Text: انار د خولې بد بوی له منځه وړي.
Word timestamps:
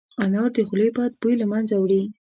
انار 0.23 0.49
د 0.55 0.57
خولې 0.67 0.89
بد 0.97 1.11
بوی 1.21 1.33
له 1.41 1.45
منځه 1.51 1.75
وړي. 1.79 2.01